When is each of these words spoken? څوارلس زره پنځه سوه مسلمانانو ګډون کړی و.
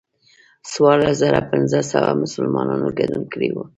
څوارلس 0.71 1.15
زره 1.21 1.39
پنځه 1.51 1.79
سوه 1.91 2.09
مسلمانانو 2.23 2.87
ګډون 2.99 3.23
کړی 3.33 3.49
و. 3.53 3.57